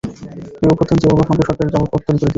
এই 0.63 0.67
অভ্যুত্থান 0.71 0.97
জিয়াউর 1.01 1.19
রহমানকে 1.19 1.45
সরকারে 1.49 1.71
যাওয়ার 1.75 1.91
পথ 1.91 1.99
তৈরি 2.03 2.05
করে 2.05 2.17
দিয়েছিল। 2.19 2.29